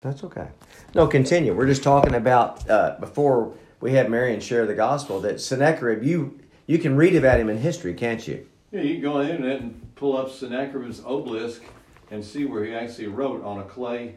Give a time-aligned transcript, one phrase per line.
[0.00, 0.46] That's okay.
[0.94, 1.52] No, continue.
[1.54, 6.04] We're just talking about uh, before we had Marion share the gospel that Sennacherib.
[6.04, 8.46] You you can read about him in history, can't you?
[8.70, 11.62] Yeah, you can go on the internet and pull up Sennacherib's obelisk
[12.12, 14.14] and see where he actually wrote on a clay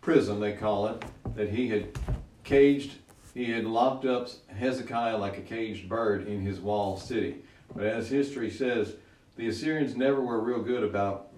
[0.00, 1.04] prism, they call it,
[1.36, 1.96] that he had
[2.42, 2.94] caged,
[3.34, 7.36] he had locked up Hezekiah like a caged bird in his walled city.
[7.74, 8.94] But as history says,
[9.36, 11.29] the Assyrians never were real good about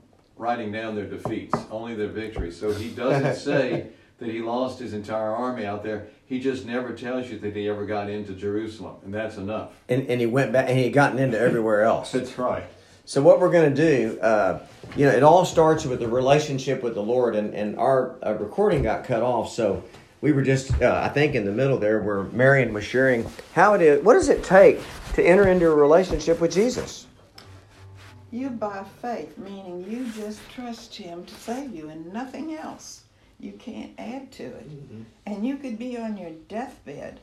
[0.43, 2.59] writing down their defeats, only their victories.
[2.59, 3.87] So he doesn't say
[4.19, 6.09] that he lost his entire army out there.
[6.27, 9.71] He just never tells you that he ever got into Jerusalem, and that's enough.
[9.89, 12.13] And, and he went back and he had gotten into everywhere else.
[12.23, 12.65] That's right.
[13.05, 14.61] So what we're going to do, uh,
[14.97, 18.35] you know, it all starts with the relationship with the Lord, and and our uh,
[18.35, 19.83] recording got cut off, so
[20.21, 23.75] we were just, uh, I think, in the middle there where Marion was sharing how
[23.75, 24.03] it is.
[24.05, 24.81] What does it take
[25.15, 27.07] to enter into a relationship with Jesus?
[28.33, 33.03] You by faith, meaning you just trust Him to save you and nothing else.
[33.39, 34.71] You can't add to it.
[34.71, 35.03] Mm-hmm.
[35.27, 37.21] And you could be on your deathbed,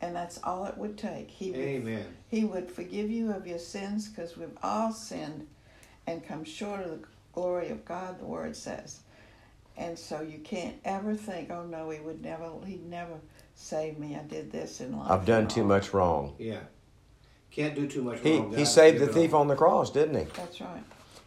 [0.00, 1.28] and that's all it would take.
[1.28, 2.06] He would, Amen.
[2.30, 5.46] He would forgive you of your sins because we've all sinned
[6.06, 9.00] and come short of the glory of God, the Word says.
[9.76, 13.20] And so you can't ever think, oh no, He would never, He'd never
[13.54, 14.16] save me.
[14.16, 15.10] I did this in life.
[15.10, 16.34] I've done too much wrong.
[16.38, 16.60] Yeah.
[17.54, 18.50] Can't do too much He wrong.
[18.50, 20.24] he God, saved the thief on the cross, didn't he?
[20.34, 20.82] That's right.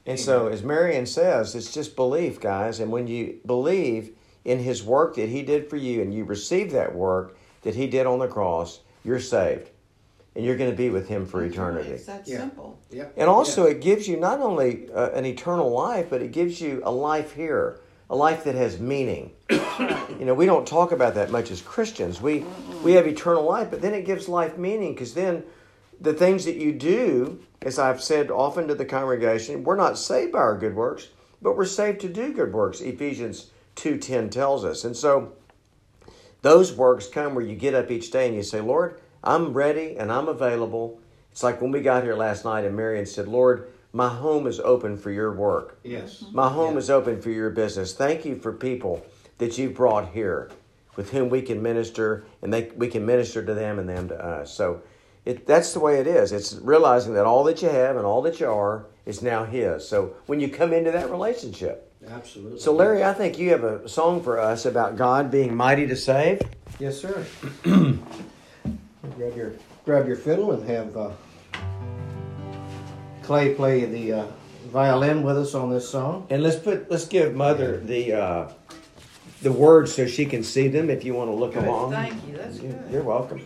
[0.07, 2.79] And so, as Marion says, it's just belief, guys.
[2.79, 4.11] And when you believe
[4.43, 7.87] in his work that he did for you and you receive that work that he
[7.87, 9.69] did on the cross, you're saved.
[10.35, 11.67] And you're going to be with him for That's right.
[11.69, 11.89] eternity.
[11.91, 12.37] It's that Yeah.
[12.39, 12.77] simple.
[12.91, 13.13] Yep.
[13.17, 13.71] And also, Yeah.
[13.71, 17.33] it gives you not only uh, an eternal life, but it gives you a life
[17.33, 19.31] here, a life that has meaning.
[19.49, 22.21] you know, we don't talk about that much as Christians.
[22.21, 22.45] We
[22.83, 25.43] we have eternal life, but then it gives life meaning because then
[25.99, 30.31] the things that you do, as I've said often to the congregation, we're not saved
[30.33, 31.09] by our good works,
[31.41, 32.81] but we're saved to do good works.
[32.81, 35.33] Ephesians two ten tells us, and so
[36.41, 39.97] those works come where you get up each day and you say, Lord, I'm ready
[39.97, 40.99] and I'm available.
[41.31, 44.59] It's like when we got here last night and Marion said, Lord, my home is
[44.59, 45.79] open for your work.
[45.83, 46.23] Yes.
[46.31, 46.79] My home Yeah.
[46.79, 47.93] is open for your business.
[47.93, 49.05] Thank you for people
[49.39, 50.51] that you've brought here
[50.95, 54.15] with whom we can minister and they, we can minister to them and them to
[54.23, 54.53] us.
[54.53, 54.81] So
[55.25, 56.31] it, that's the way it is.
[56.31, 59.87] It's realizing that all that you have and all that you are is now His.
[59.87, 61.91] So when you come into that relationship.
[62.07, 62.59] Absolutely.
[62.59, 65.95] So, Larry, I think you have a song for us about God being mighty to
[65.95, 66.39] save.
[66.77, 67.25] Yes, sir.
[67.63, 67.99] grab
[69.35, 69.53] your
[69.85, 71.11] grab your fiddle and have uh,
[73.23, 74.25] Clay play the uh,
[74.67, 76.27] violin with us on this song.
[76.29, 78.49] And let's put let's give Mother the uh,
[79.41, 80.91] the words so she can see them.
[80.91, 81.63] If you want to look Good.
[81.63, 82.37] along, Thank you.
[82.37, 82.91] That's You- good.
[82.91, 83.43] You're welcome.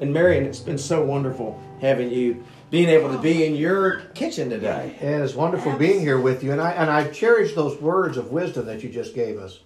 [0.00, 4.48] And Marion, it's been so wonderful having you, being able to be in your kitchen
[4.48, 4.96] today.
[5.00, 8.16] And It is wonderful being here with you, and I and I cherish those words
[8.16, 9.60] of wisdom that you just gave us,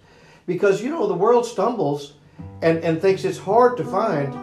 [0.47, 2.13] because you know the world stumbles
[2.61, 4.33] and and thinks it's hard to find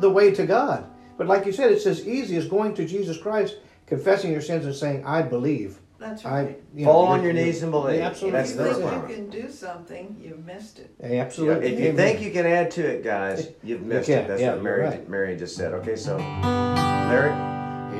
[0.00, 0.86] the way to God.
[1.16, 3.56] But like you said, it's as easy as going to Jesus Christ,
[3.86, 6.62] confessing your sins, and saying, "I believe." That's I right.
[6.74, 7.98] you know, Fall on you're- your knees and believe.
[8.00, 8.38] Yeah, absolutely.
[8.38, 9.08] That's if the you think requirement.
[9.08, 10.90] you can do something, you've missed it.
[11.02, 11.66] Yeah, absolutely.
[11.72, 11.96] If you Amen.
[11.96, 14.28] think you can add to it, guys, you've missed can, it.
[14.28, 15.08] That's yeah, what you're Marion, right.
[15.08, 15.72] Marion just said.
[15.72, 17.32] Okay, so Larry,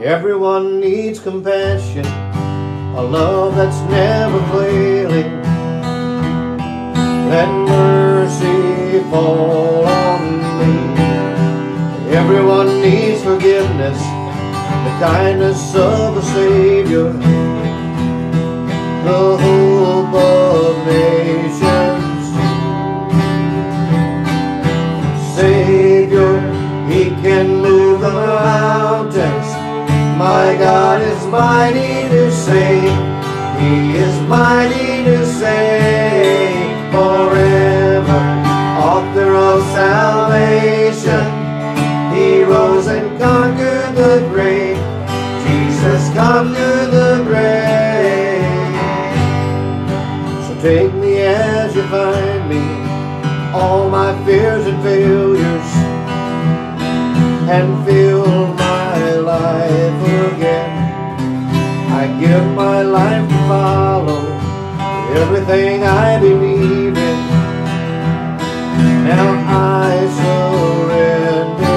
[0.04, 5.40] Everyone needs compassion, a love that's never failing.
[7.30, 12.14] Let mercy fall on me.
[12.14, 17.12] Everyone needs forgiveness, the kindness of a Savior,
[33.60, 38.22] He is mighty to save forever.
[38.90, 41.26] Author of salvation.
[42.14, 44.78] He rose and conquered the grave.
[45.46, 48.74] Jesus conquered the grave.
[50.46, 52.64] So take me as you find me.
[53.52, 55.70] All my fears and failures
[57.48, 58.43] and fill
[62.20, 64.22] give my life to follow
[65.20, 67.18] everything I believe in.
[69.08, 71.74] Now I surrender.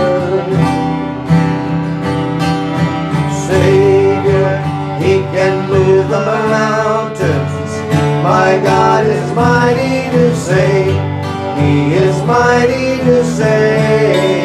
[3.48, 4.52] Savior,
[5.04, 6.26] He can move the
[6.58, 7.72] mountains.
[8.24, 11.02] My God is mighty to save.
[11.60, 14.37] He is mighty to save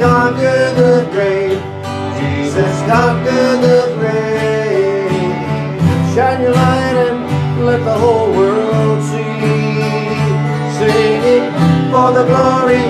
[0.00, 1.60] Conquer the grave.
[2.16, 5.12] Jesus conquer the grave.
[6.14, 9.20] Shine your light and let the whole world see.
[10.78, 11.44] Sing it
[11.92, 12.84] for the glory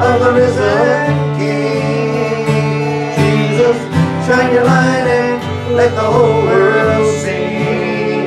[0.00, 3.12] of the risen King.
[3.18, 3.78] Jesus,
[4.26, 8.24] shine your light and let the whole world see.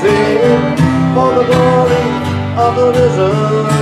[0.00, 0.78] Sing it
[1.14, 2.04] for the glory
[2.64, 3.77] of the risen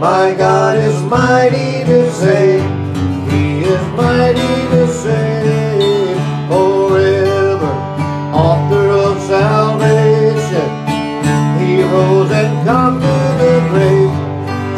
[0.00, 2.62] My God is mighty to save.
[3.30, 6.18] He is mighty to save
[6.50, 7.72] forever.
[8.34, 10.68] Author of salvation.
[11.58, 14.12] He rose and conquered the grave.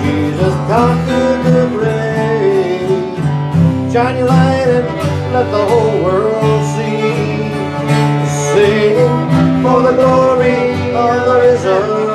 [0.05, 3.27] Jesus conquered the grave.
[3.93, 4.87] Shine your light and
[5.35, 7.51] let the whole world see.
[8.55, 8.95] Sing
[9.65, 12.08] for the glory of the risen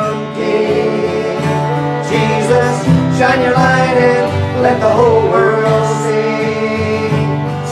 [3.23, 7.07] shine your light and let the whole world see.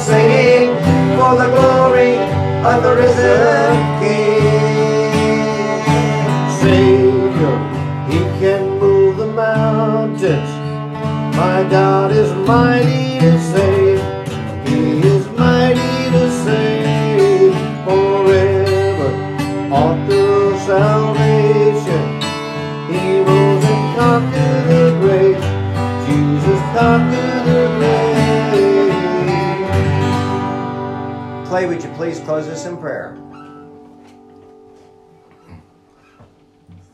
[0.08, 0.70] Singing
[1.18, 2.16] for the glory
[2.70, 3.61] of the risen
[32.02, 33.16] please close us in prayer?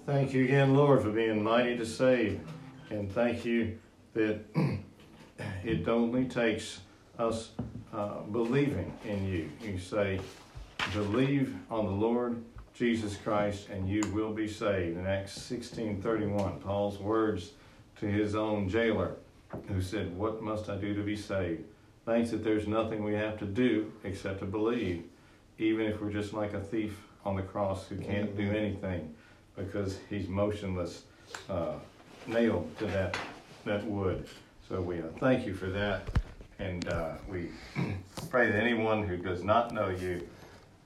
[0.05, 2.41] Thank you again, Lord, for being mighty to save.
[2.89, 3.79] And thank you
[4.15, 4.41] that
[5.63, 6.81] it only takes
[7.17, 7.51] us
[7.93, 9.49] uh, believing in you.
[9.61, 10.19] You say,
[10.91, 12.43] believe on the Lord
[12.73, 14.97] Jesus Christ and you will be saved.
[14.97, 17.53] In Acts 16:31, Paul's words
[18.01, 19.15] to his own jailer
[19.69, 21.63] who said, "What must I do to be saved?"
[22.07, 25.03] Thanks that there's nothing we have to do except to believe,
[25.57, 29.13] even if we're just like a thief on the cross who can't do anything
[29.57, 31.03] because he's motionless,
[31.49, 31.73] uh,
[32.25, 33.17] nailed to that
[33.65, 34.25] that wood.
[34.69, 36.07] So we uh, thank you for that,
[36.59, 37.49] and uh, we
[38.29, 40.25] pray that anyone who does not know you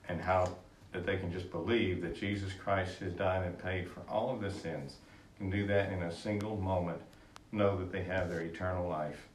[0.08, 0.52] and how
[0.90, 4.40] that they can just believe that Jesus Christ has died and paid for all of
[4.40, 4.96] their sins
[5.38, 7.00] can do that in a single moment.
[7.52, 9.28] Know that they have their eternal life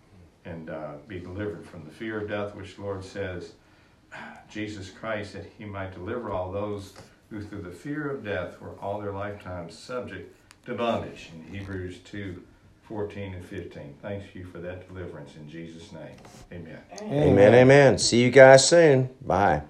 [0.47, 3.53] and uh, be delivered from the fear of death, which the Lord says
[4.49, 6.93] Jesus Christ that He might deliver all those
[7.29, 10.33] who through the fear of death were all their lifetimes subject
[10.65, 12.41] to bondage in Hebrews 2
[12.87, 13.95] 14 and 15.
[14.01, 16.15] Thanks you for that deliverance in Jesus' name.
[16.53, 16.79] Amen.
[17.01, 17.97] Amen, amen.
[17.97, 19.09] See you guys soon.
[19.21, 19.63] Bye.